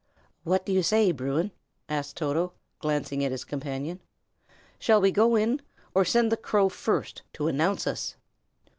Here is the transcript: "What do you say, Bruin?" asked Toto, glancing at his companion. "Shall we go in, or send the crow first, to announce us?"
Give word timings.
"What 0.43 0.65
do 0.65 0.71
you 0.73 0.81
say, 0.81 1.11
Bruin?" 1.11 1.51
asked 1.87 2.17
Toto, 2.17 2.53
glancing 2.79 3.23
at 3.23 3.31
his 3.31 3.43
companion. 3.43 3.99
"Shall 4.79 4.99
we 4.99 5.11
go 5.11 5.35
in, 5.35 5.61
or 5.93 6.05
send 6.05 6.31
the 6.31 6.37
crow 6.37 6.69
first, 6.69 7.21
to 7.33 7.47
announce 7.47 7.85
us?" 7.85 8.15